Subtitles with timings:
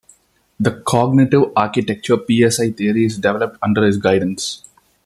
[0.59, 4.63] The cognitive architecture Psi-Theory is developed under his guidance.